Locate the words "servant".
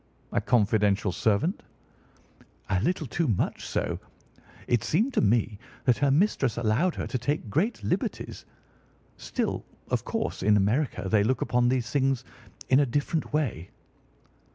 1.11-1.61